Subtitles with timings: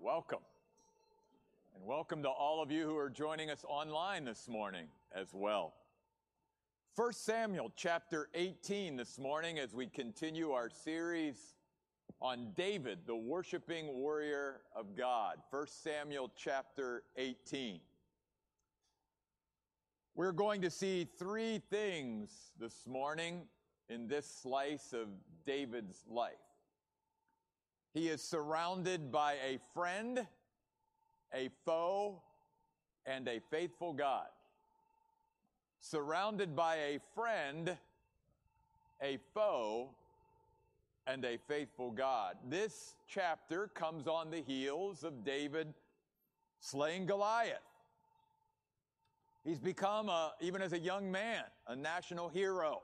[0.00, 0.38] welcome.
[1.74, 5.74] And welcome to all of you who are joining us online this morning as well.
[6.94, 11.54] 1 Samuel chapter 18 this morning as we continue our series
[12.20, 15.38] on David, the worshiping warrior of God.
[15.50, 17.80] 1 Samuel chapter 18.
[20.14, 23.42] We're going to see three things this morning
[23.88, 25.08] in this slice of
[25.44, 26.47] David's life.
[27.98, 30.24] He is surrounded by a friend,
[31.34, 32.22] a foe,
[33.04, 34.28] and a faithful God.
[35.80, 37.76] Surrounded by a friend,
[39.02, 39.88] a foe,
[41.08, 42.36] and a faithful God.
[42.48, 45.74] This chapter comes on the heels of David
[46.60, 47.58] slaying Goliath.
[49.42, 52.82] He's become, a, even as a young man, a national hero.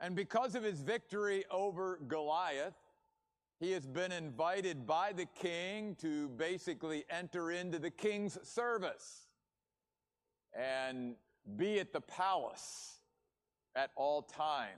[0.00, 2.74] And because of his victory over Goliath,
[3.58, 9.26] he has been invited by the king to basically enter into the king's service
[10.54, 11.14] and
[11.56, 12.96] be at the palace
[13.74, 14.70] at all times.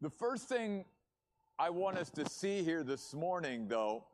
[0.00, 0.84] The first thing
[1.58, 4.04] I want us to see here this morning, though,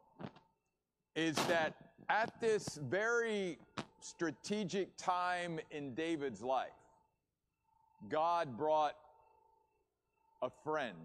[1.15, 1.75] is that
[2.09, 3.59] at this very
[4.01, 6.69] strategic time in David's life,
[8.09, 8.97] God brought
[10.43, 10.97] a friend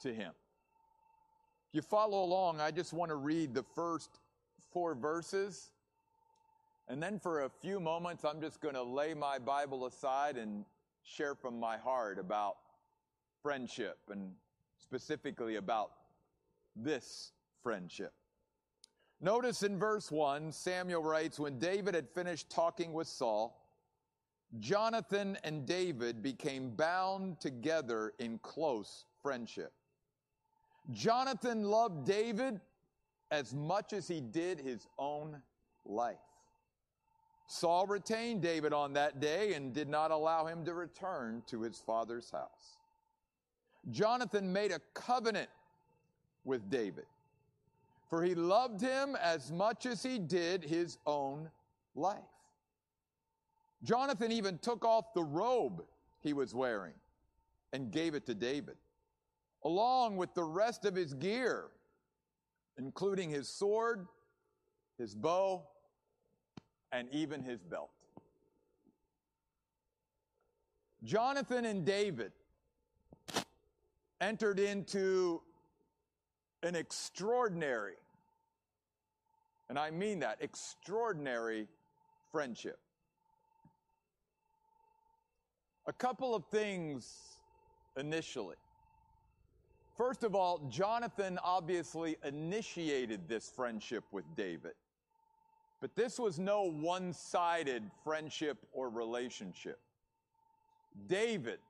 [0.00, 0.32] to him.
[1.68, 4.20] If you follow along, I just want to read the first
[4.72, 5.70] four verses.
[6.88, 10.64] And then for a few moments, I'm just going to lay my Bible aside and
[11.02, 12.56] share from my heart about
[13.42, 14.32] friendship and
[14.78, 15.90] specifically about
[16.74, 17.32] this
[17.62, 18.12] friendship.
[19.20, 23.65] Notice in verse 1, Samuel writes, When David had finished talking with Saul,
[24.60, 29.72] Jonathan and David became bound together in close friendship.
[30.92, 32.60] Jonathan loved David
[33.30, 35.42] as much as he did his own
[35.84, 36.16] life.
[37.48, 41.78] Saul retained David on that day and did not allow him to return to his
[41.78, 42.76] father's house.
[43.90, 45.48] Jonathan made a covenant
[46.44, 47.06] with David,
[48.08, 51.50] for he loved him as much as he did his own
[51.94, 52.35] life.
[53.82, 55.84] Jonathan even took off the robe
[56.20, 56.94] he was wearing
[57.72, 58.76] and gave it to David,
[59.64, 61.66] along with the rest of his gear,
[62.78, 64.06] including his sword,
[64.98, 65.66] his bow,
[66.92, 67.90] and even his belt.
[71.04, 72.32] Jonathan and David
[74.20, 75.42] entered into
[76.62, 77.96] an extraordinary,
[79.68, 81.68] and I mean that, extraordinary
[82.32, 82.78] friendship.
[85.88, 87.38] A couple of things
[87.96, 88.56] initially.
[89.96, 94.72] First of all, Jonathan obviously initiated this friendship with David.
[95.80, 99.78] But this was no one sided friendship or relationship.
[101.06, 101.60] David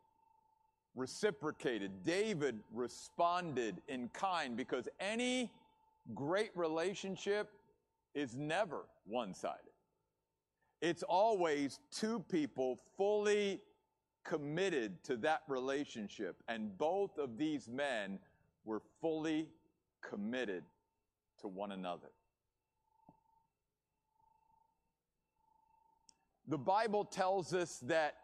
[0.95, 5.53] reciprocated, David responded in kind because any
[6.15, 7.51] great relationship
[8.15, 9.61] is never one sided.
[10.81, 13.61] It's always two people fully
[14.29, 16.37] committed to that relationship.
[16.49, 18.19] And both of these men
[18.65, 19.49] were fully
[20.03, 20.65] committed
[21.41, 22.09] to one another.
[26.49, 28.15] The Bible tells us that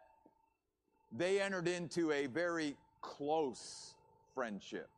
[1.10, 3.94] they entered into a very close
[4.34, 4.88] friendship.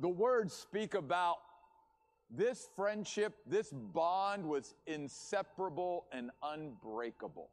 [0.00, 1.36] The words speak about
[2.30, 7.50] this friendship, this bond was inseparable and unbreakable.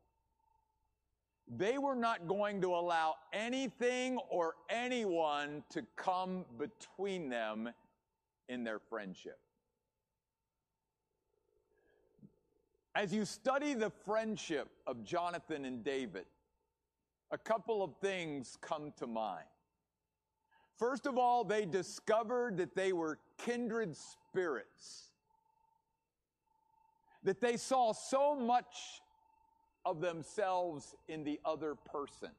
[1.47, 7.69] They were not going to allow anything or anyone to come between them
[8.49, 9.39] in their friendship.
[12.95, 16.25] As you study the friendship of Jonathan and David,
[17.31, 19.45] a couple of things come to mind.
[20.77, 25.11] First of all, they discovered that they were kindred spirits,
[27.23, 29.01] that they saw so much
[29.85, 32.29] of themselves in the other person.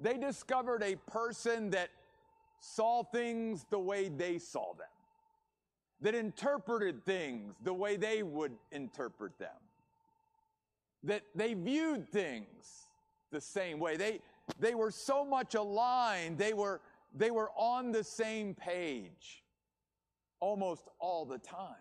[0.00, 1.90] They discovered a person that
[2.60, 4.86] saw things the way they saw them,
[6.00, 9.48] that interpreted things the way they would interpret them,
[11.04, 12.88] that they viewed things
[13.30, 13.96] the same way.
[13.96, 14.20] They,
[14.58, 16.80] they were so much aligned, they were,
[17.14, 19.42] they were on the same page
[20.40, 21.74] almost all the time.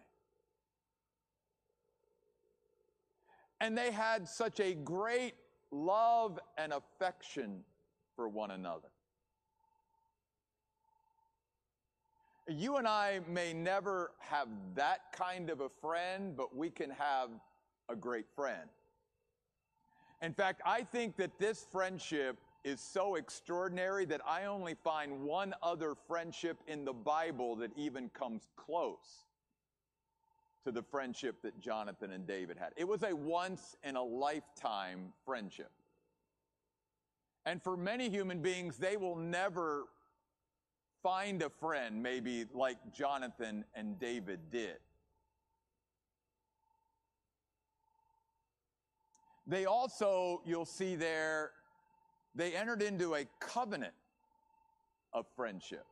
[3.60, 5.34] And they had such a great
[5.72, 7.64] love and affection
[8.16, 8.90] for one another.
[12.48, 17.30] You and I may never have that kind of a friend, but we can have
[17.90, 18.70] a great friend.
[20.22, 25.54] In fact, I think that this friendship is so extraordinary that I only find one
[25.62, 29.27] other friendship in the Bible that even comes close
[30.68, 32.74] to the friendship that Jonathan and David had.
[32.76, 35.72] It was a once in a lifetime friendship.
[37.46, 39.86] And for many human beings, they will never
[41.02, 44.76] find a friend maybe like Jonathan and David did.
[49.48, 51.52] They also, you'll see there,
[52.36, 53.94] they entered into a covenant
[55.14, 55.86] of friendship.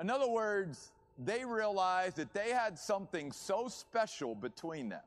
[0.00, 5.02] In other words, they realized that they had something so special between them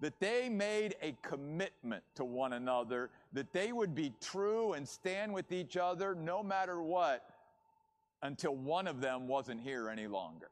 [0.00, 5.32] that they made a commitment to one another that they would be true and stand
[5.32, 7.24] with each other no matter what
[8.22, 10.50] until one of them wasn't here any longer.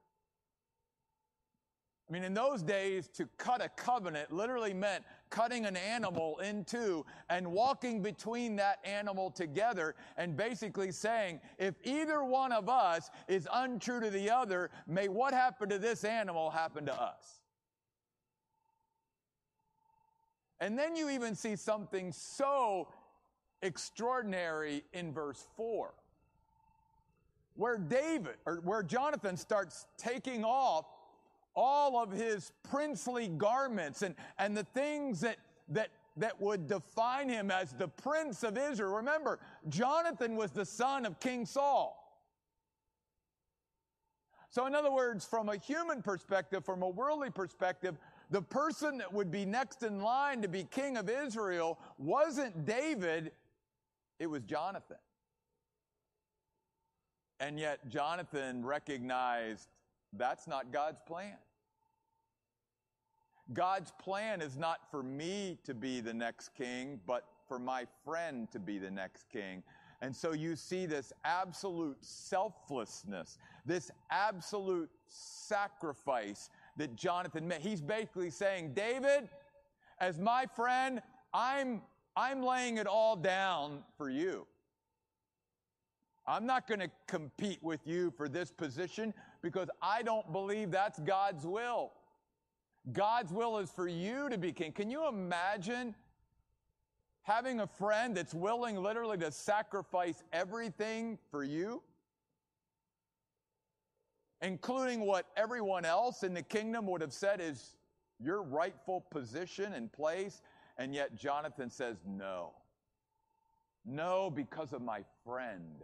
[2.09, 6.65] I mean, in those days, to cut a covenant literally meant cutting an animal in
[6.65, 13.11] two and walking between that animal together and basically saying, if either one of us
[13.27, 17.41] is untrue to the other, may what happened to this animal happen to us.
[20.61, 22.89] And then you even see something so
[23.63, 25.93] extraordinary in verse 4
[27.57, 30.85] where David or where Jonathan starts taking off
[31.57, 35.39] all of his princely garments and, and the things that,
[35.69, 38.95] that, that would define him as the prince of Israel.
[38.97, 42.03] Remember, Jonathan was the son of King Saul.
[44.51, 47.99] So, in other words, from a human perspective, from a worldly perspective,
[48.31, 53.33] the person that would be next in line to be king of Israel wasn't David,
[54.19, 54.97] it was Jonathan.
[57.39, 59.69] And yet, Jonathan recognized
[60.15, 61.37] that's not God's plan.
[63.53, 68.51] God's plan is not for me to be the next king, but for my friend
[68.51, 69.63] to be the next king.
[70.03, 77.61] And so you see this absolute selflessness, this absolute sacrifice that Jonathan made.
[77.61, 79.29] He's basically saying, David,
[79.99, 81.01] as my friend,
[81.33, 81.81] I'm,
[82.17, 84.47] I'm laying it all down for you.
[86.27, 90.99] I'm not going to compete with you for this position because I don't believe that's
[90.99, 91.93] God's will.
[92.93, 94.73] God's will is for you to be king.
[94.73, 95.95] Can you imagine
[97.23, 101.83] having a friend that's willing literally to sacrifice everything for you?
[104.43, 107.77] Including what everyone else in the kingdom would have said is
[108.21, 110.43] your rightful position and place.
[110.79, 112.53] And yet Jonathan says, no.
[113.85, 115.83] No, because of my friend.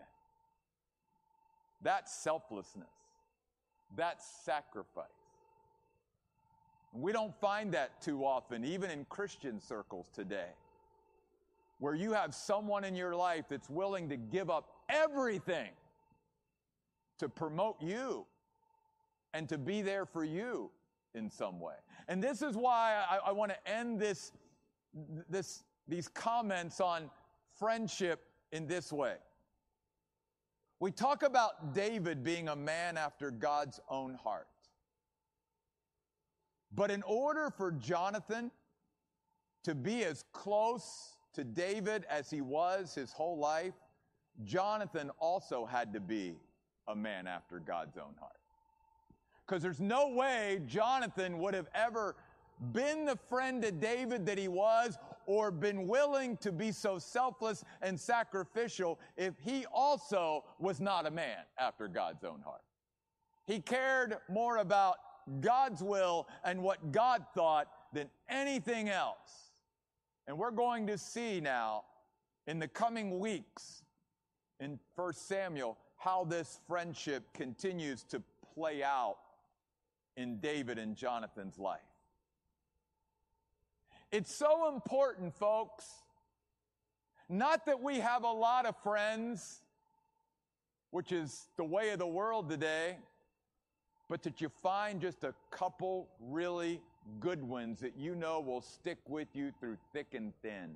[1.80, 2.86] That's selflessness.
[3.96, 5.06] That's sacrifice.
[6.92, 10.50] We don't find that too often, even in Christian circles today,
[11.78, 15.70] where you have someone in your life that's willing to give up everything
[17.18, 18.26] to promote you
[19.32, 20.70] and to be there for you
[21.14, 21.74] in some way.
[22.08, 24.32] And this is why I, I want to end this,
[25.30, 27.10] this, these comments on
[27.58, 29.14] friendship in this way.
[30.80, 34.48] We talk about David being a man after God's own heart.
[36.74, 38.50] But in order for Jonathan
[39.64, 43.74] to be as close to David as he was his whole life,
[44.44, 46.36] Jonathan also had to be
[46.88, 48.32] a man after God's own heart.
[49.46, 52.16] Because there's no way Jonathan would have ever
[52.72, 57.64] been the friend to David that he was or been willing to be so selfless
[57.82, 62.62] and sacrificial if he also was not a man after God's own heart.
[63.46, 64.96] He cared more about
[65.40, 69.52] God's will and what God thought than anything else.
[70.26, 71.84] And we're going to see now
[72.46, 73.82] in the coming weeks
[74.60, 78.22] in 1 Samuel how this friendship continues to
[78.54, 79.18] play out
[80.16, 81.80] in David and Jonathan's life.
[84.10, 85.86] It's so important, folks.
[87.28, 89.62] Not that we have a lot of friends,
[90.90, 92.98] which is the way of the world today,
[94.12, 96.82] but that you find just a couple really
[97.18, 100.74] good ones that you know will stick with you through thick and thin.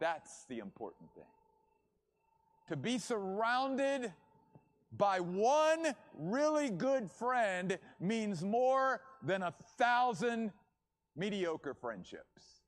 [0.00, 1.24] That's the important thing.
[2.68, 4.10] To be surrounded
[4.96, 10.50] by one really good friend means more than a thousand
[11.14, 12.62] mediocre friendships.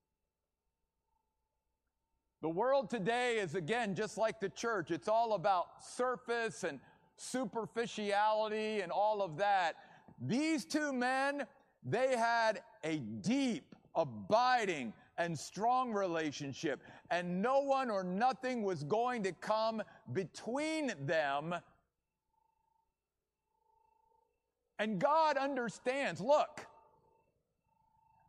[2.42, 4.90] The world today is again just like the church.
[4.90, 6.78] It's all about surface and
[7.16, 9.74] superficiality and all of that.
[10.20, 11.44] These two men,
[11.84, 19.22] they had a deep, abiding, and strong relationship, and no one or nothing was going
[19.22, 19.82] to come
[20.12, 21.54] between them.
[24.78, 26.20] And God understands.
[26.20, 26.66] Look,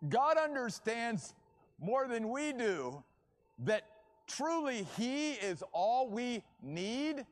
[0.08, 1.34] God understands
[1.79, 3.03] more than we do
[3.60, 3.84] that
[4.27, 7.25] truly He is all we need.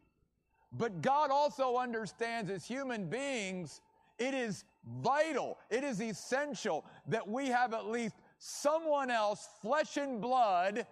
[0.77, 3.81] But God also understands as human beings,
[4.19, 4.65] it is
[5.01, 10.85] vital, it is essential that we have at least someone else, flesh and blood,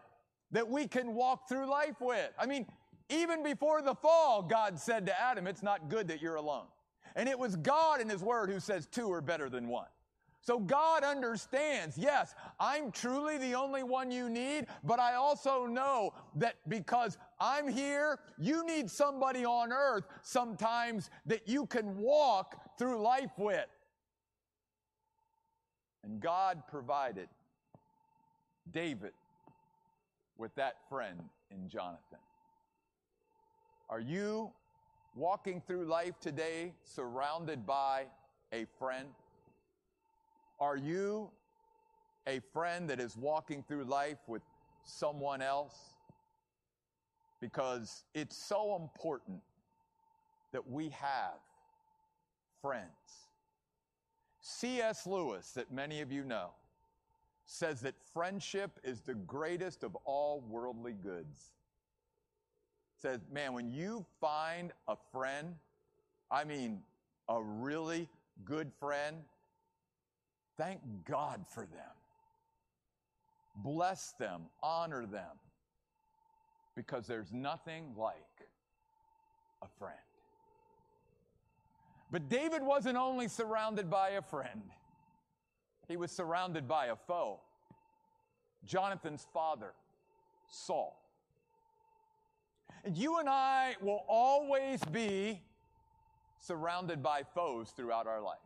[0.51, 2.31] that we can walk through life with.
[2.39, 2.65] I mean,
[3.09, 6.65] even before the fall, God said to Adam, It's not good that you're alone.
[7.15, 9.87] And it was God in His Word who says two are better than one.
[10.43, 16.13] So God understands, yes, I'm truly the only one you need, but I also know
[16.35, 23.01] that because I'm here, you need somebody on earth sometimes that you can walk through
[23.01, 23.67] life with.
[26.03, 27.29] And God provided
[28.73, 29.13] David
[30.37, 31.21] with that friend
[31.51, 32.19] in Jonathan.
[33.89, 34.51] Are you
[35.15, 38.07] walking through life today surrounded by
[38.51, 39.07] a friend?
[40.59, 41.29] Are you
[42.27, 44.41] a friend that is walking through life with
[44.85, 45.75] someone else?
[47.41, 49.41] Because it's so important
[50.53, 51.39] that we have
[52.61, 52.87] friends.
[54.39, 55.05] C.S.
[55.05, 56.51] Lewis, that many of you know,
[57.45, 61.51] says that friendship is the greatest of all worldly goods.
[63.01, 65.55] Says, man, when you find a friend,
[66.31, 66.79] I mean,
[67.27, 68.07] a really
[68.45, 69.17] good friend,
[70.57, 71.95] Thank God for them.
[73.55, 75.37] Bless them, honor them,
[76.75, 78.15] because there's nothing like
[79.61, 79.97] a friend.
[82.11, 84.61] But David wasn't only surrounded by a friend,
[85.87, 87.39] he was surrounded by a foe.
[88.65, 89.73] Jonathan's father,
[90.47, 90.99] Saul.
[92.85, 95.41] And you and I will always be
[96.39, 98.37] surrounded by foes throughout our life.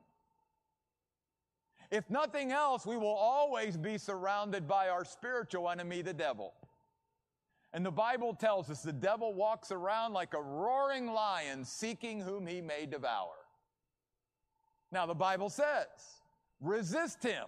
[1.89, 6.53] If nothing else, we will always be surrounded by our spiritual enemy, the devil.
[7.73, 12.47] And the Bible tells us the devil walks around like a roaring lion seeking whom
[12.47, 13.35] he may devour.
[14.91, 15.87] Now, the Bible says,
[16.61, 17.45] resist him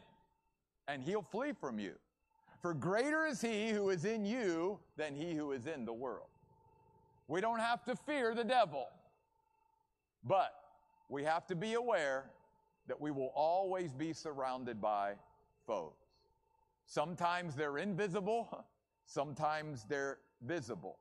[0.88, 1.93] and he'll flee from you.
[2.62, 6.27] For greater is he who is in you than he who is in the world.
[7.27, 8.88] We don't have to fear the devil,
[10.24, 10.53] but
[11.08, 12.25] we have to be aware
[12.89, 15.13] that we will always be surrounded by
[15.65, 15.93] foes.
[16.86, 18.65] Sometimes they're invisible,
[19.05, 20.98] sometimes they're visible.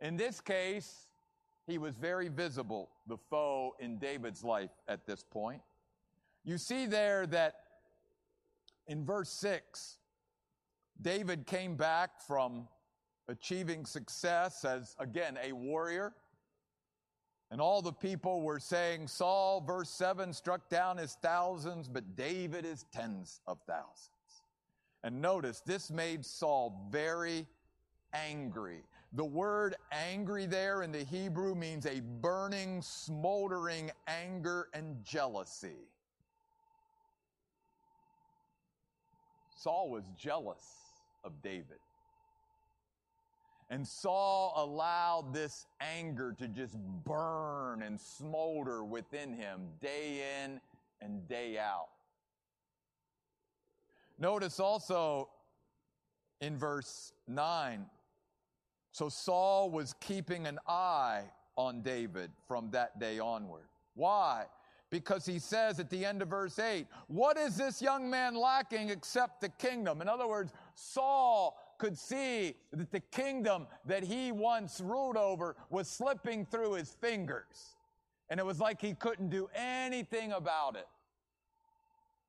[0.00, 1.08] In this case,
[1.66, 5.60] he was very visible, the foe in David's life at this point.
[6.44, 7.54] You see there that
[8.86, 9.98] in verse 6,
[11.00, 12.68] David came back from
[13.28, 16.14] achieving success as, again, a warrior.
[17.50, 22.64] And all the people were saying, Saul, verse 7, struck down his thousands, but David
[22.64, 24.10] his tens of thousands.
[25.04, 27.46] And notice, this made Saul very
[28.12, 28.82] angry.
[29.12, 35.88] The word angry there in the Hebrew means a burning, smoldering anger and jealousy.
[39.56, 40.64] Saul was jealous
[41.22, 41.78] of David.
[43.74, 50.60] And Saul allowed this anger to just burn and smolder within him day in
[51.00, 51.88] and day out.
[54.16, 55.28] Notice also
[56.40, 57.86] in verse 9
[58.92, 61.24] so Saul was keeping an eye
[61.56, 63.66] on David from that day onward.
[63.94, 64.44] Why?
[64.88, 68.90] Because he says at the end of verse 8, What is this young man lacking
[68.90, 70.00] except the kingdom?
[70.00, 75.86] In other words, Saul could see that the kingdom that he once ruled over was
[75.86, 77.76] slipping through his fingers.
[78.30, 80.88] And it was like he couldn't do anything about it.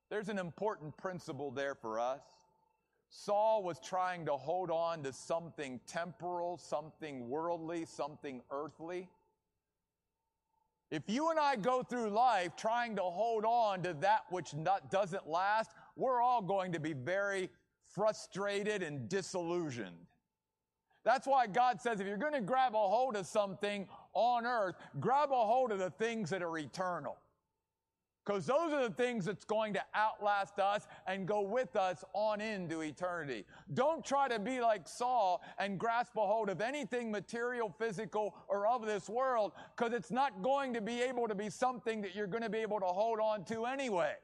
[0.09, 2.19] There's an important principle there for us.
[3.09, 9.07] Saul was trying to hold on to something temporal, something worldly, something earthly.
[10.91, 14.53] If you and I go through life trying to hold on to that which
[14.91, 17.49] doesn't last, we're all going to be very
[17.95, 19.95] frustrated and disillusioned.
[21.05, 24.75] That's why God says if you're going to grab a hold of something on earth,
[24.99, 27.17] grab a hold of the things that are eternal.
[28.25, 32.41] Because those are the things that's going to outlast us and go with us on
[32.41, 33.45] into eternity.
[33.75, 38.65] Don't try to be like Saul and grasp a hold of anything material, physical, or
[38.65, 42.25] of this world, because it's not going to be able to be something that you're
[42.25, 44.15] going to be able to hold on to anyway.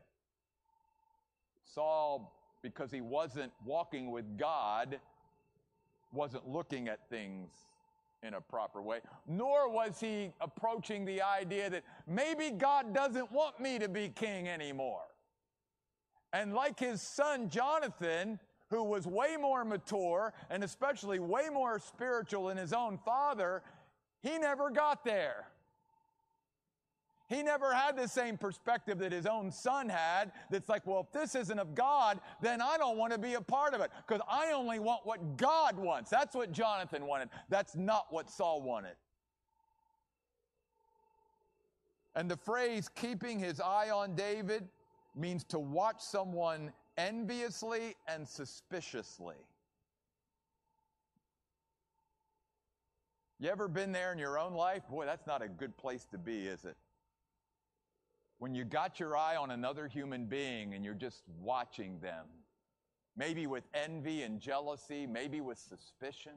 [1.63, 4.99] Saul, because he wasn't walking with God,
[6.11, 7.49] wasn't looking at things
[8.23, 13.59] in a proper way, nor was he approaching the idea that maybe God doesn't want
[13.59, 15.01] me to be king anymore.
[16.33, 18.39] And like his son Jonathan,
[18.69, 23.63] who was way more mature and especially way more spiritual than his own father,
[24.21, 25.47] he never got there.
[27.31, 30.33] He never had the same perspective that his own son had.
[30.49, 33.41] That's like, well, if this isn't of God, then I don't want to be a
[33.41, 36.09] part of it because I only want what God wants.
[36.09, 37.29] That's what Jonathan wanted.
[37.47, 38.95] That's not what Saul wanted.
[42.15, 44.67] And the phrase keeping his eye on David
[45.15, 49.37] means to watch someone enviously and suspiciously.
[53.39, 54.83] You ever been there in your own life?
[54.89, 56.75] Boy, that's not a good place to be, is it?
[58.41, 62.25] When you got your eye on another human being and you're just watching them,
[63.15, 66.31] maybe with envy and jealousy, maybe with suspicion.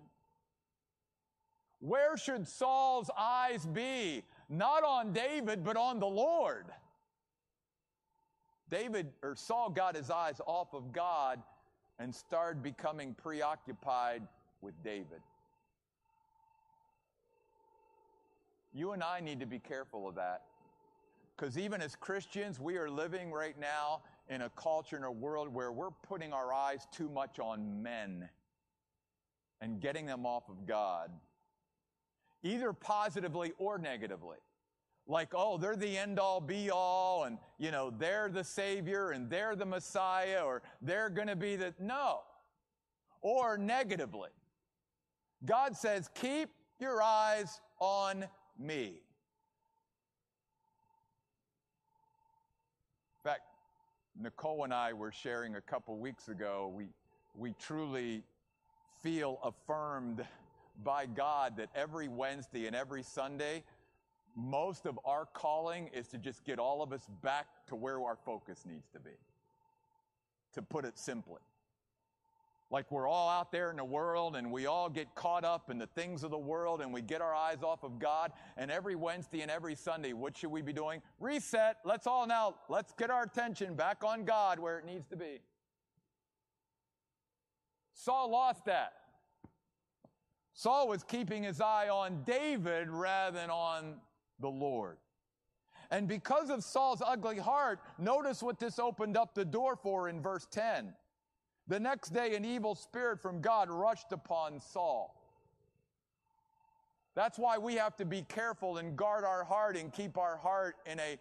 [1.81, 4.23] Where should Saul's eyes be?
[4.51, 6.67] Not on David, but on the Lord.
[8.69, 11.43] David or Saul got his eyes off of God
[11.99, 14.21] and started becoming preoccupied
[14.61, 15.23] with David.
[18.75, 20.43] You and I need to be careful of that.
[21.37, 25.53] Because even as Christians, we are living right now in a culture, in a world
[25.53, 28.29] where we're putting our eyes too much on men
[29.61, 31.11] and getting them off of God,
[32.43, 34.37] either positively or negatively.
[35.07, 39.29] Like, oh, they're the end all be all, and, you know, they're the Savior and
[39.29, 41.75] they're the Messiah, or they're going to be the.
[41.79, 42.21] No.
[43.21, 44.31] Or negatively.
[45.45, 46.49] God says, keep
[46.79, 48.25] your eyes on
[48.59, 49.01] me.
[54.21, 56.87] Nicole and I were sharing a couple weeks ago, we,
[57.37, 58.23] we truly
[59.03, 60.25] feel affirmed
[60.83, 63.65] by God that every Wednesday and every Sunday,
[64.37, 68.17] most of our calling is to just get all of us back to where our
[68.25, 69.11] focus needs to be.
[70.55, 71.41] To put it simply.
[72.71, 75.79] Like we're all out there in the world and we all get caught up in
[75.79, 78.33] the things of the world and we get our eyes off of God.
[78.57, 81.01] And every Wednesday and every Sunday, what should we be doing?
[81.21, 81.77] Reset.
[81.85, 85.41] Let's all now, let's get our attention back on God where it needs to be.
[87.93, 88.95] Saul lost that.
[90.53, 93.97] Saul was keeping his eye on David rather than on
[94.41, 94.99] the Lord.
[95.91, 100.21] And because of Saul's ugly heart, notice what this opened up the door for in
[100.21, 100.95] verse 10.
[101.67, 105.15] The next day, an evil spirit from God rushed upon Saul.
[107.15, 110.77] That's why we have to be careful and guard our heart and keep our heart
[110.85, 111.19] in a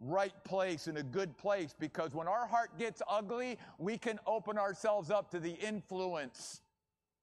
[0.00, 4.58] right place, in a good place, because when our heart gets ugly, we can open
[4.58, 6.60] ourselves up to the influence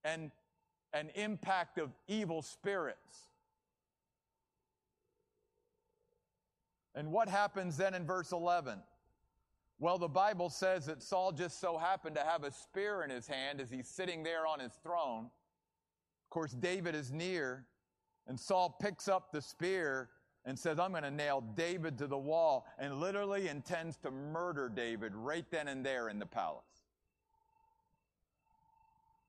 [0.04, 0.32] and,
[0.94, 3.28] and impact of evil spirits.
[6.96, 8.80] And what happens then in verse 11?
[9.84, 13.28] Well, the Bible says that Saul just so happened to have a spear in his
[13.28, 15.26] hand as he's sitting there on his throne.
[15.26, 17.66] Of course, David is near,
[18.26, 20.08] and Saul picks up the spear
[20.46, 24.72] and says, I'm going to nail David to the wall, and literally intends to murder
[24.74, 26.64] David right then and there in the palace.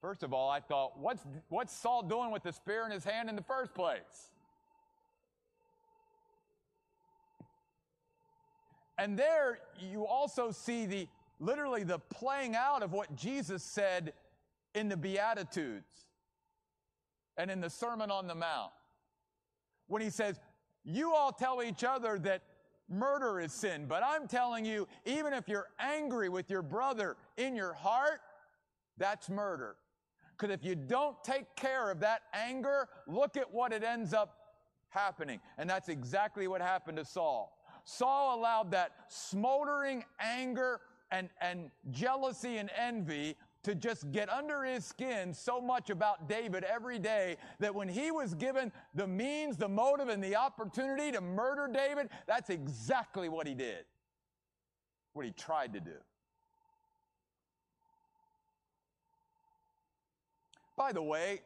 [0.01, 3.29] First of all, I thought, what's, what's Saul doing with the spear in his hand
[3.29, 4.31] in the first place?
[8.99, 11.09] And there you also see the
[11.41, 14.13] literally the playing out of what Jesus said
[14.75, 16.07] in the Beatitudes
[17.37, 18.73] and in the Sermon on the Mount.
[19.87, 20.39] When he says,
[20.85, 22.43] You all tell each other that
[22.89, 27.57] murder is sin, but I'm telling you, even if you're angry with your brother in
[27.57, 28.21] your heart,
[28.97, 29.77] that's murder.
[30.37, 34.37] Because if you don't take care of that anger, look at what it ends up
[34.89, 35.41] happening.
[35.59, 37.54] And that's exactly what happened to Saul.
[37.85, 44.85] Saul allowed that smoldering anger and, and jealousy and envy to just get under his
[44.85, 49.69] skin so much about David every day that when he was given the means, the
[49.69, 53.85] motive, and the opportunity to murder David, that's exactly what he did.
[55.15, 55.97] What he tried to do.
[60.77, 61.41] By the way,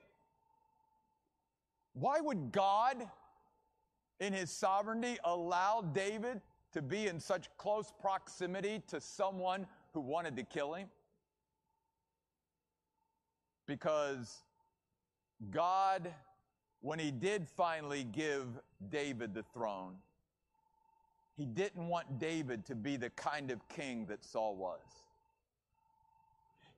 [1.92, 3.09] why would God
[4.20, 6.40] in his sovereignty allow David
[6.72, 10.88] to be in such close proximity to someone who wanted to kill him?
[13.66, 14.42] Because
[15.50, 16.12] God,
[16.81, 18.46] when he did finally give
[18.90, 19.94] David the throne,
[21.37, 24.81] he didn't want David to be the kind of king that Saul was.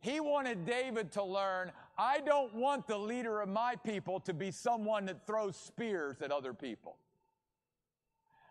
[0.01, 4.51] He wanted David to learn, I don't want the leader of my people to be
[4.51, 6.97] someone that throws spears at other people.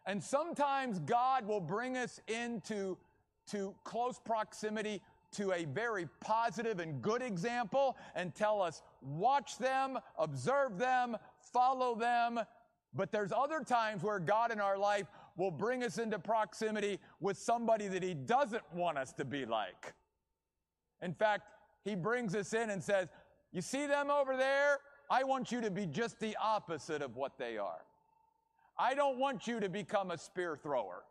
[0.05, 2.97] And sometimes God will bring us into
[3.51, 9.99] to close proximity to a very positive and good example and tell us, watch them,
[10.17, 11.17] observe them,
[11.53, 12.39] follow them.
[12.93, 15.07] But there's other times where God in our life
[15.37, 19.93] will bring us into proximity with somebody that he doesn't want us to be like.
[21.01, 21.43] In fact,
[21.85, 23.09] he brings us in and says,
[23.51, 24.79] You see them over there?
[25.09, 27.81] I want you to be just the opposite of what they are.
[28.79, 31.03] I don't want you to become a spear thrower.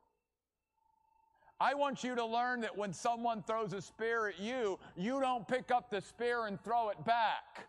[1.61, 5.46] I want you to learn that when someone throws a spear at you, you don't
[5.46, 7.66] pick up the spear and throw it back.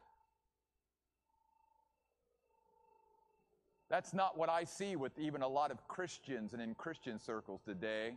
[3.89, 7.61] That's not what I see with even a lot of Christians and in Christian circles
[7.65, 8.13] today.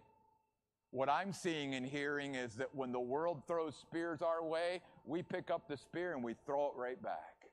[0.90, 5.23] What I'm seeing and hearing is that when the world throws spears our way, we
[5.23, 7.49] pick up the spear and we throw it right back.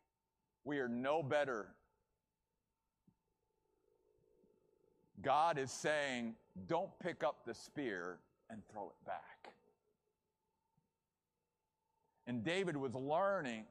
[0.65, 1.67] We are no better.
[5.21, 6.35] God is saying,
[6.67, 8.17] don't pick up the spear
[8.49, 9.53] and throw it back.
[12.27, 13.65] And David was learning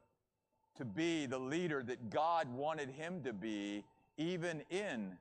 [0.77, 3.85] to be the leader that God wanted him to be,
[4.17, 5.13] even in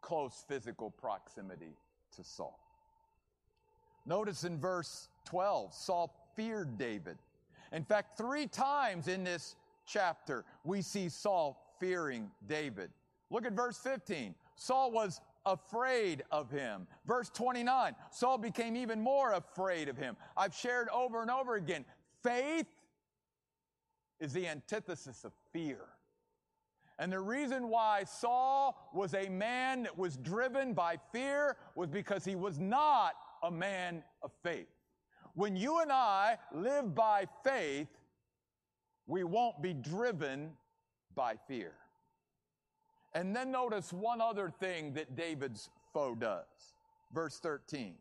[0.00, 1.76] close physical proximity
[2.16, 2.58] to Saul.
[4.06, 7.16] Notice in verse 12, Saul feared David.
[7.72, 12.90] In fact, three times in this chapter, we see Saul fearing David.
[13.30, 14.34] Look at verse 15.
[14.54, 16.86] Saul was afraid of him.
[17.06, 20.16] Verse 29, Saul became even more afraid of him.
[20.36, 21.84] I've shared over and over again
[22.22, 22.66] faith
[24.20, 25.80] is the antithesis of fear.
[26.98, 32.24] And the reason why Saul was a man that was driven by fear was because
[32.24, 34.68] he was not a man of faith.
[35.34, 37.88] When you and I live by faith,
[39.06, 40.52] we won't be driven
[41.14, 41.72] by fear.
[43.14, 46.74] And then notice one other thing that David's foe does.
[47.12, 47.94] Verse 13.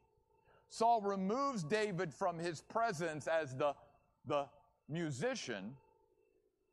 [0.70, 3.76] Saul removes David from his presence as the,
[4.26, 4.48] the
[4.90, 5.76] musician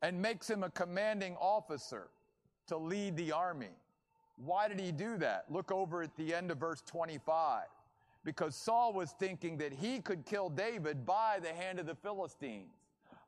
[0.00, 2.08] and makes him a commanding officer
[2.68, 3.74] to lead the army.
[4.36, 5.44] Why did he do that?
[5.50, 7.64] Look over at the end of verse 25
[8.24, 12.72] because Saul was thinking that he could kill David by the hand of the Philistines.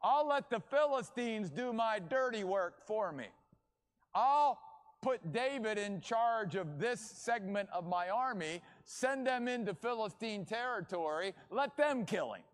[0.03, 3.27] I'll let the Philistines do my dirty work for me.
[4.15, 4.59] I'll
[5.03, 11.35] put David in charge of this segment of my army, send them into Philistine territory,
[11.51, 12.45] let them kill him.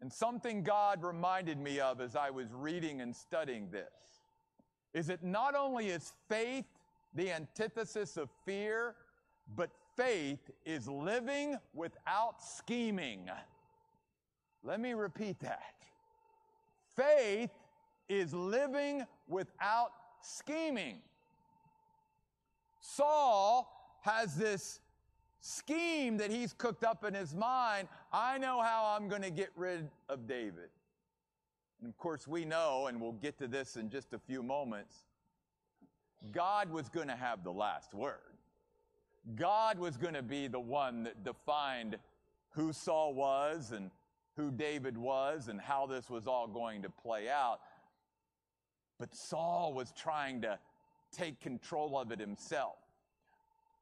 [0.00, 3.84] And something God reminded me of as I was reading and studying this
[4.94, 6.64] is that not only is faith
[7.14, 8.96] the antithesis of fear,
[9.54, 13.30] but faith is living without scheming.
[14.64, 15.74] Let me repeat that.
[16.96, 17.50] Faith
[18.08, 19.92] is living without
[20.22, 20.98] scheming.
[22.80, 24.80] Saul has this
[25.40, 27.88] scheme that he's cooked up in his mind.
[28.12, 30.70] I know how I'm going to get rid of David.
[31.80, 35.04] And of course, we know, and we'll get to this in just a few moments,
[36.30, 38.18] God was going to have the last word.
[39.34, 41.96] God was going to be the one that defined
[42.50, 43.90] who Saul was and
[44.36, 47.60] who David was and how this was all going to play out.
[49.02, 50.60] But Saul was trying to
[51.10, 52.76] take control of it himself.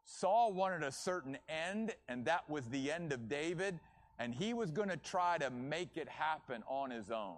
[0.06, 3.78] Saul wanted a certain end, and that was the end of David,
[4.18, 7.36] and he was going to try to make it happen on his own.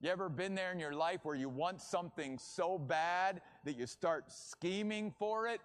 [0.00, 3.86] You ever been there in your life where you want something so bad that you
[3.86, 5.60] start scheming for it?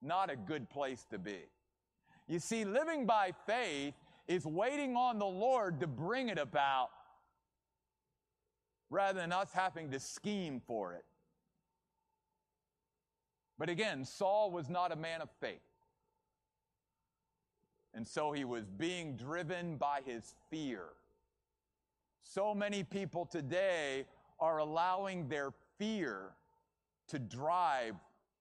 [0.00, 1.40] Not a good place to be.
[2.28, 3.94] You see, living by faith
[4.28, 6.90] is waiting on the Lord to bring it about
[8.90, 11.04] rather than us having to scheme for it.
[13.58, 15.60] But again, Saul was not a man of faith.
[17.94, 20.84] And so he was being driven by his fear.
[22.22, 24.04] So many people today
[24.38, 26.32] are allowing their fear
[27.08, 27.94] to drive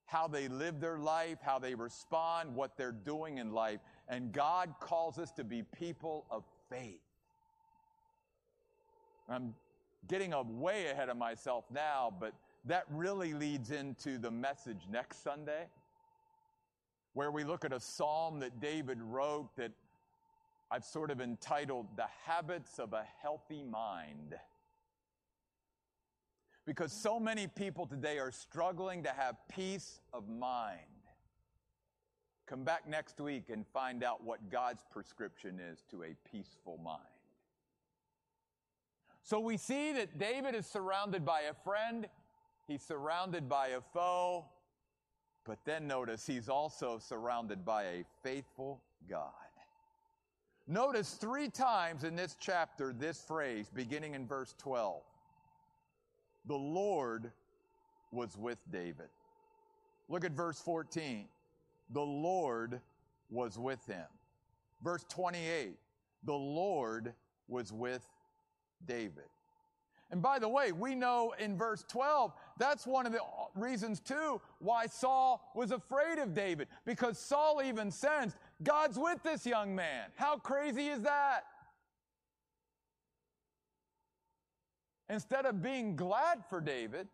[0.06, 3.80] how they live their life, how they respond, what they're doing in life.
[4.10, 7.00] And God calls us to be people of faith.
[9.30, 9.56] I'm
[10.08, 12.34] getting way ahead of myself now, but
[12.66, 15.66] that really leads into the message next Sunday,
[17.14, 19.72] where we look at a psalm that David wrote that
[20.72, 24.36] I've sort of entitled The Habits of a Healthy Mind.
[26.66, 30.80] Because so many people today are struggling to have peace of mind.
[32.48, 37.15] Come back next week and find out what God's prescription is to a peaceful mind.
[39.26, 42.08] So we see that David is surrounded by a friend,
[42.68, 44.46] he's surrounded by a foe,
[45.46, 49.32] but then notice he's also surrounded by a faithful God.
[50.68, 55.02] Notice three times in this chapter this phrase, beginning in verse 12
[56.46, 57.32] The Lord
[58.12, 59.10] was with David.
[60.08, 61.28] Look at verse 14
[61.90, 62.80] the Lord
[63.30, 64.06] was with him.
[64.84, 65.78] Verse 28,
[66.24, 67.14] the Lord
[67.48, 68.08] was with
[68.86, 69.26] David.
[70.12, 73.20] And by the way, we know in verse 12, that's one of the
[73.56, 79.46] reasons too why Saul was afraid of David, because Saul even sensed God's with this
[79.46, 80.10] young man.
[80.16, 81.42] How crazy is that?
[85.10, 87.08] Instead of being glad for David,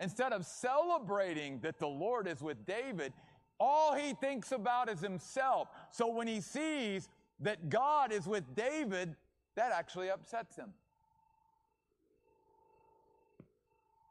[0.00, 3.12] instead of celebrating that the Lord is with David,
[3.58, 5.68] all he thinks about is himself.
[5.90, 7.08] So when he sees
[7.40, 9.14] that God is with David,
[9.56, 10.70] that actually upsets him.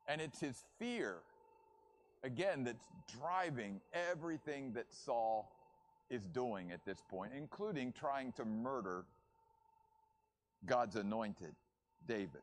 [0.08, 1.18] And it's his fear,
[2.24, 2.86] again, that's
[3.20, 5.52] driving everything that Saul
[6.10, 9.06] is doing at this point, including trying to murder
[10.66, 11.56] God's anointed,
[12.08, 12.42] David.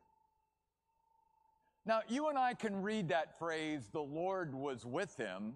[1.85, 5.53] Now, you and I can read that phrase, the Lord was with him,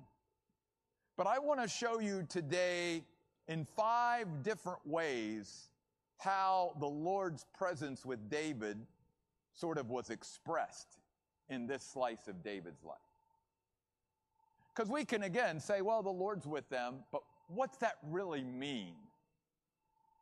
[1.18, 3.04] but I want to show you today
[3.48, 5.70] in five different ways
[6.18, 8.78] how the Lord's presence with David
[9.54, 10.98] sort of was expressed
[11.50, 12.98] in this slice of David's life.
[14.74, 18.94] Because we can again say, well, the Lord's with them, but what's that really mean?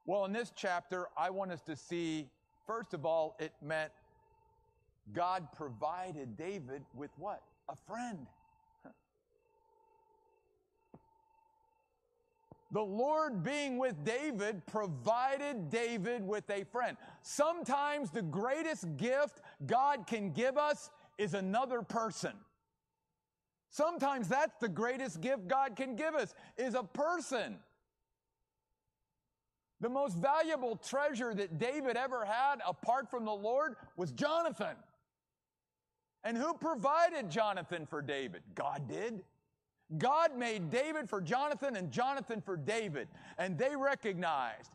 [0.05, 2.27] Well, in this chapter, I want us to see,
[2.67, 3.91] first of all, it meant
[5.13, 7.41] God provided David with what?
[7.69, 8.27] A friend.
[12.73, 16.97] The Lord being with David provided David with a friend.
[17.21, 22.33] Sometimes the greatest gift God can give us is another person.
[23.69, 27.59] Sometimes that's the greatest gift God can give us is a person.
[29.79, 34.75] The most valuable treasure that David ever had apart from the Lord was Jonathan.
[36.23, 38.41] And who provided Jonathan for David?
[38.55, 39.21] God did.
[39.97, 43.07] God made David for Jonathan and Jonathan for David.
[43.37, 44.71] And they recognized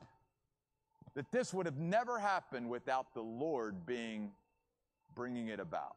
[1.15, 4.31] that this would have never happened without the Lord being
[5.15, 5.97] bringing it about.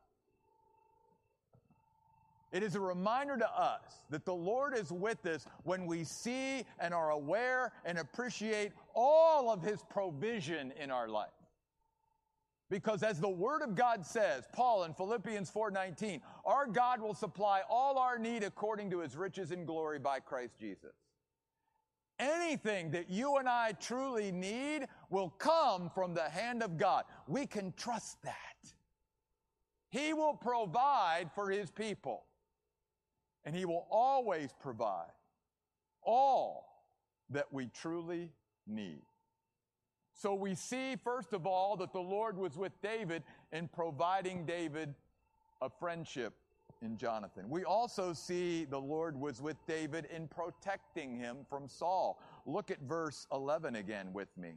[2.51, 6.65] It is a reminder to us that the Lord is with us when we see
[6.79, 11.29] and are aware and appreciate all of His provision in our life.
[12.69, 17.61] Because as the word of God says, Paul in Philippians 4:19, our God will supply
[17.69, 20.95] all our need according to his riches and glory by Christ Jesus.
[22.19, 27.05] Anything that you and I truly need will come from the hand of God.
[27.27, 28.35] We can trust that.
[29.89, 32.23] He will provide for his people.
[33.43, 35.11] And he will always provide
[36.03, 36.85] all
[37.31, 38.29] that we truly
[38.67, 39.01] need.
[40.13, 44.93] So we see, first of all, that the Lord was with David in providing David
[45.61, 46.33] a friendship
[46.81, 47.49] in Jonathan.
[47.49, 52.19] We also see the Lord was with David in protecting him from Saul.
[52.45, 54.53] Look at verse 11 again with me.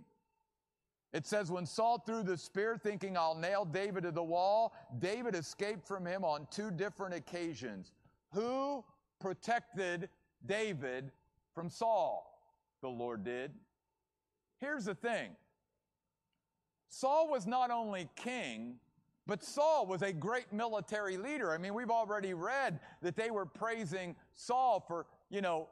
[1.12, 5.36] It says, When Saul threw the spear, thinking, I'll nail David to the wall, David
[5.36, 7.92] escaped from him on two different occasions.
[8.32, 8.84] Who
[9.20, 10.08] protected
[10.44, 11.12] David
[11.54, 12.30] from Saul?
[12.80, 13.52] The Lord did.
[14.60, 15.30] Here's the thing
[16.88, 18.80] Saul was not only king,
[19.26, 21.52] but Saul was a great military leader.
[21.52, 25.68] I mean, we've already read that they were praising Saul for, you know,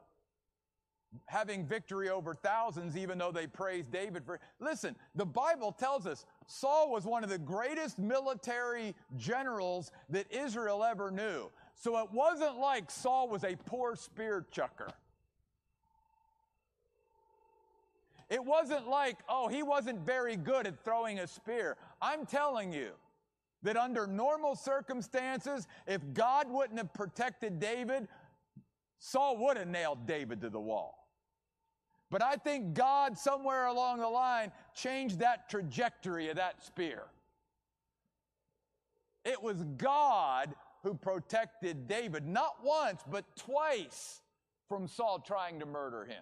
[1.25, 4.39] having victory over thousands, even though they praised David for.
[4.59, 10.83] Listen, the Bible tells us Saul was one of the greatest military generals that Israel
[10.83, 11.51] ever knew.
[11.75, 14.89] So it wasn't like Saul was a poor spear chucker.
[18.29, 21.77] It wasn't like, oh, he wasn't very good at throwing a spear.
[22.01, 22.93] I'm telling you
[23.63, 28.07] that under normal circumstances, if God wouldn't have protected David,
[28.99, 31.07] Saul would have nailed David to the wall.
[32.11, 37.03] But I think God, somewhere along the line, changed that trajectory of that spear.
[39.25, 44.21] It was God who protected David, not once, but twice
[44.67, 46.21] from Saul trying to murder him.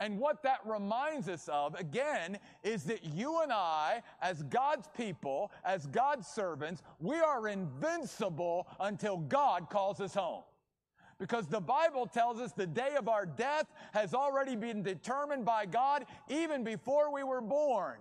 [0.00, 5.52] And what that reminds us of, again, is that you and I, as God's people,
[5.62, 10.42] as God's servants, we are invincible until God calls us home.
[11.18, 15.66] Because the Bible tells us the day of our death has already been determined by
[15.66, 17.98] God even before we were born.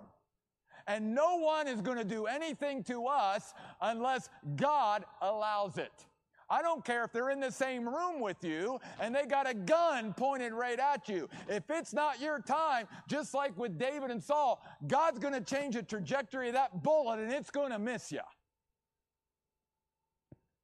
[0.87, 6.05] And no one is going to do anything to us unless God allows it.
[6.49, 9.53] I don't care if they're in the same room with you and they got a
[9.53, 11.29] gun pointed right at you.
[11.47, 15.75] If it's not your time, just like with David and Saul, God's going to change
[15.75, 18.21] the trajectory of that bullet and it's going to miss you.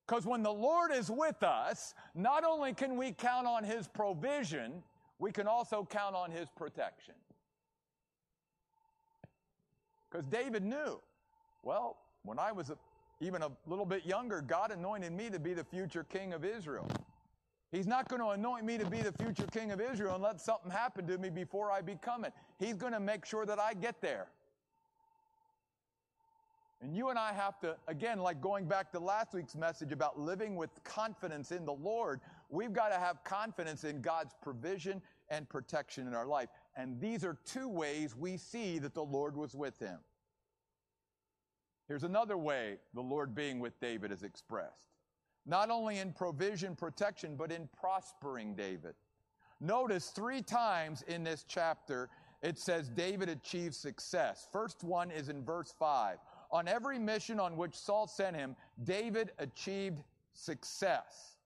[0.07, 4.83] Because when the Lord is with us, not only can we count on His provision,
[5.19, 7.15] we can also count on His protection.
[10.11, 10.99] Because David knew,
[11.63, 12.77] well, when I was a
[13.25, 16.88] even a little bit younger, God anointed me to be the future king of Israel.
[17.71, 20.39] He's not going to anoint me to be the future king of Israel and let
[20.39, 22.33] something happen to me before I become it.
[22.57, 24.27] He's going to make sure that I get there.
[26.81, 30.19] And you and I have to, again, like going back to last week's message about
[30.19, 35.49] living with confidence in the Lord, we've got to have confidence in God's provision and
[35.49, 36.49] protection in our life.
[36.77, 39.97] And these are two ways we see that the Lord was with him.
[41.87, 44.85] Here's another way the Lord being with David is expressed.
[45.45, 48.95] Not only in provision, protection, but in prospering David.
[49.61, 52.09] Notice three times in this chapter
[52.41, 54.47] it says David achieved success.
[54.51, 56.17] First one is in verse 5.
[56.51, 61.37] On every mission on which Saul sent him, David achieved success.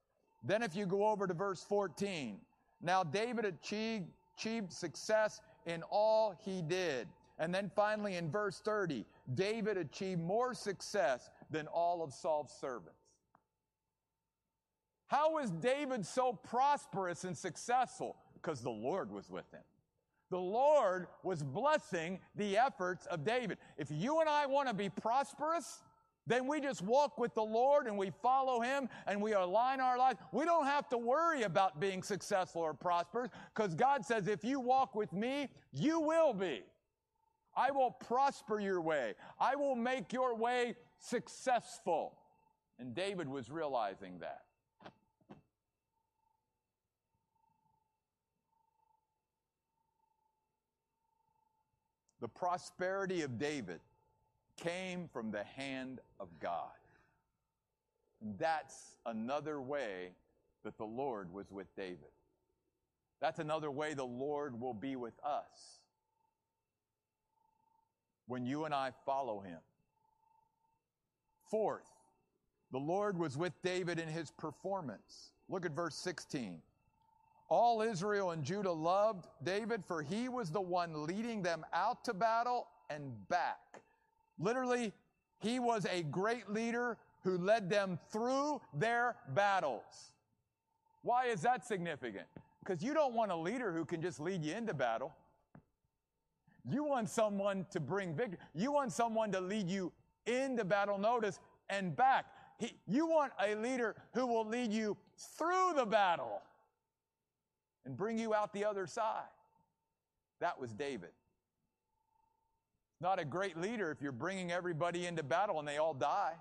[0.44, 2.38] Then if you go over to verse 14,
[2.82, 7.08] now David achieved, achieved success in all he did.
[7.40, 13.00] And then finally in verse 30, David achieved more success than all of Saul's servants.
[15.06, 18.16] How was David so prosperous and successful?
[18.34, 19.62] Because the Lord was with him.
[20.30, 23.58] The Lord was blessing the efforts of David.
[23.76, 25.80] If you and I want to be prosperous,
[26.26, 29.98] then we just walk with the Lord and we follow Him and we align our
[29.98, 30.20] lives.
[30.30, 34.60] We don't have to worry about being successful or prosperous because God says, if you
[34.60, 36.62] walk with me, you will be.
[37.56, 39.14] I will prosper your way.
[39.38, 42.14] I will make your way successful.
[42.78, 44.42] And David was realizing that.
[52.20, 53.80] The prosperity of David
[54.56, 56.68] came from the hand of God.
[58.38, 60.10] That's another way
[60.62, 62.12] that the Lord was with David.
[63.20, 65.79] That's another way the Lord will be with us
[68.30, 69.58] when you and I follow him.
[71.50, 71.90] Fourth,
[72.70, 75.32] the Lord was with David in his performance.
[75.48, 76.62] Look at verse 16.
[77.48, 82.14] All Israel and Judah loved David, for he was the one leading them out to
[82.14, 83.82] battle and back.
[84.38, 84.92] Literally,
[85.40, 90.12] he was a great leader who led them through their battles.
[91.02, 92.26] Why is that significant?
[92.60, 95.12] Because you don't want a leader who can just lead you into battle.
[96.68, 98.38] You want someone to bring victory.
[98.54, 99.92] You want someone to lead you
[100.26, 102.26] into battle, notice, and back.
[102.58, 104.96] He, you want a leader who will lead you
[105.38, 106.42] through the battle
[107.86, 109.22] and bring you out the other side.
[110.40, 111.10] That was David.
[113.00, 116.34] Not a great leader if you're bringing everybody into battle and they all die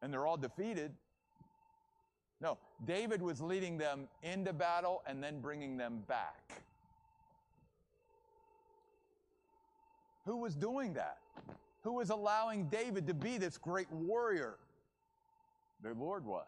[0.00, 0.92] and they're all defeated.
[2.40, 6.62] No, David was leading them into battle and then bringing them back.
[10.24, 11.18] Who was doing that?
[11.82, 14.56] Who was allowing David to be this great warrior?
[15.82, 16.46] The Lord was.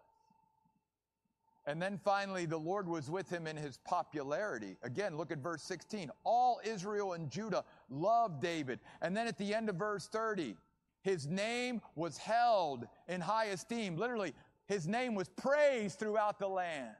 [1.67, 4.77] And then finally, the Lord was with him in his popularity.
[4.83, 6.11] Again, look at verse 16.
[6.23, 8.81] All Israel and Judah loved David.
[9.01, 10.57] And then at the end of verse 30,
[11.03, 13.97] his name was held in high esteem.
[13.97, 14.35] Literally,
[14.67, 16.95] his name was praised throughout the land.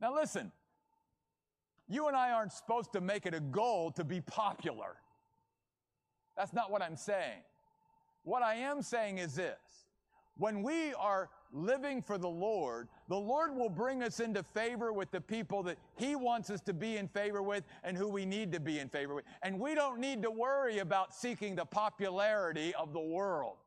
[0.00, 0.52] Now listen,
[1.92, 4.96] you and I aren't supposed to make it a goal to be popular.
[6.36, 7.42] That's not what I'm saying.
[8.24, 9.58] What I am saying is this.
[10.36, 15.10] When we are living for the Lord, the Lord will bring us into favor with
[15.10, 18.52] the people that He wants us to be in favor with and who we need
[18.52, 19.24] to be in favor with.
[19.42, 23.58] And we don't need to worry about seeking the popularity of the world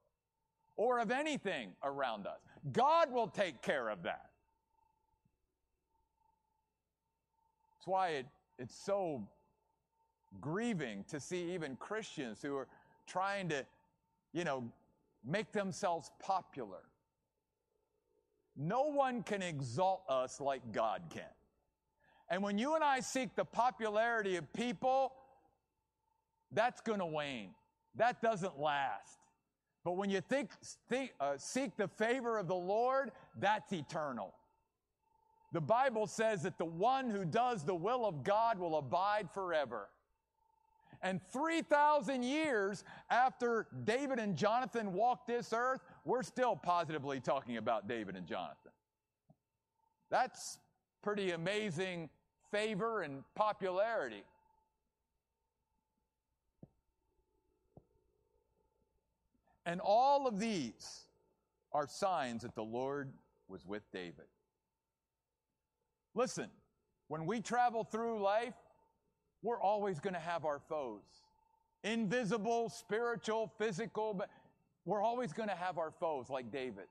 [0.75, 2.39] or of anything around us.
[2.71, 4.31] God will take care of that.
[7.85, 8.25] That's why it,
[8.57, 9.21] it's so
[10.41, 12.67] grieving to see even Christians who are
[13.05, 13.63] trying to,
[14.33, 14.63] you know,
[15.23, 16.79] make themselves popular.
[18.57, 21.23] No one can exalt us like God can.
[22.27, 25.13] And when you and I seek the popularity of people,
[26.51, 27.51] that's going to wane.
[27.97, 29.19] That doesn't last.
[29.83, 30.49] But when you think,
[30.89, 34.33] think uh, seek the favor of the Lord, that's eternal.
[35.55, 39.87] The Bible says that the one who does the will of God will abide forever.
[41.01, 47.87] And 3,000 years after David and Jonathan walked this earth, we're still positively talking about
[47.87, 48.73] David and Jonathan.
[50.09, 50.57] That's
[51.01, 52.09] pretty amazing
[52.51, 54.25] favor and popularity.
[59.65, 61.05] And all of these
[61.71, 63.13] are signs that the Lord
[63.47, 64.25] was with David.
[66.15, 66.49] Listen,
[67.09, 68.55] when we travel through life,
[69.43, 71.03] we're always going to have our foes.
[71.83, 74.29] Invisible, spiritual, physical, but
[74.85, 76.85] we're always going to have our foes like David.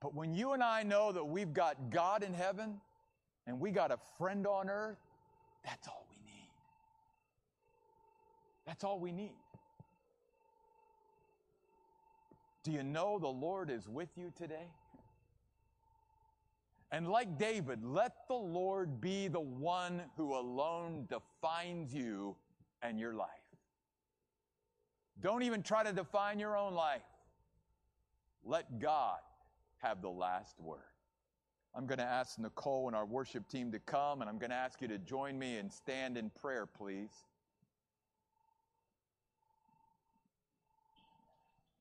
[0.00, 2.80] But when you and I know that we've got God in heaven
[3.46, 4.98] and we got a friend on earth,
[5.64, 6.48] that's all we need.
[8.66, 9.34] That's all we need.
[12.64, 14.68] Do you know the Lord is with you today?
[16.92, 22.36] And like David, let the Lord be the one who alone defines you
[22.82, 23.28] and your life.
[25.22, 27.00] Don't even try to define your own life.
[28.44, 29.20] Let God
[29.78, 30.80] have the last word.
[31.74, 34.56] I'm going to ask Nicole and our worship team to come, and I'm going to
[34.56, 37.24] ask you to join me and stand in prayer, please.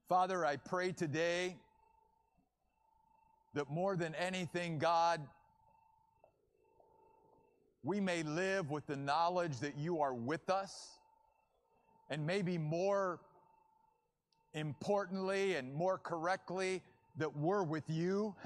[0.07, 1.57] Father, I pray today
[3.53, 5.21] that more than anything, God,
[7.83, 10.99] we may live with the knowledge that you are with us,
[12.09, 13.19] and maybe more
[14.53, 16.81] importantly and more correctly,
[17.17, 18.35] that we're with you.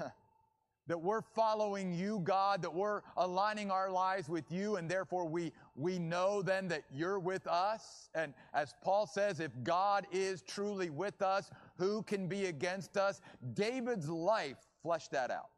[0.88, 5.52] that we're following you, God, that we're aligning our lives with you, and therefore we,
[5.74, 8.08] we know then that you're with us.
[8.14, 13.20] And as Paul says, if God is truly with us, who can be against us?
[13.54, 15.50] David's life fleshed that out.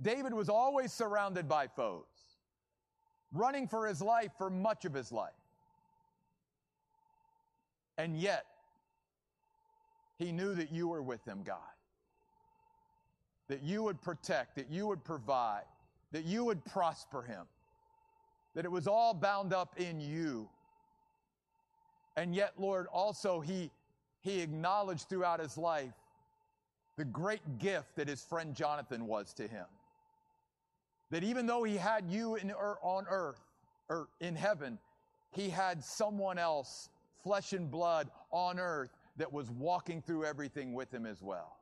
[0.00, 2.04] David was always surrounded by foes,
[3.32, 5.32] running for his life for much of his life.
[7.96, 8.46] And yet,
[10.18, 11.58] he knew that you were with him, God
[13.48, 15.64] that you would protect, that you would provide,
[16.12, 17.46] that you would prosper him,
[18.54, 20.48] that it was all bound up in you.
[22.16, 23.70] And yet, Lord, also he,
[24.28, 25.94] he acknowledged throughout his life
[26.96, 29.66] the great gift that his friend Jonathan was to him.
[31.10, 33.40] That even though he had you in, er, on earth
[33.88, 34.78] or in heaven,
[35.30, 36.90] he had someone else,
[37.22, 41.56] flesh and blood, on earth that was walking through everything with him as well.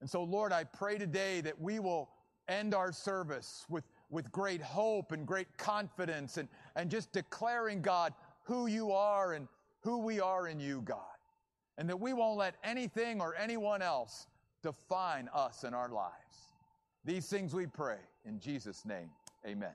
[0.00, 2.10] And so, Lord, I pray today that we will
[2.48, 8.14] end our service with, with great hope and great confidence and, and just declaring, God,
[8.44, 9.48] who you are and
[9.80, 10.98] who we are in you, God.
[11.78, 14.26] And that we won't let anything or anyone else
[14.62, 16.52] define us in our lives.
[17.04, 19.10] These things we pray in Jesus' name.
[19.46, 19.72] Amen.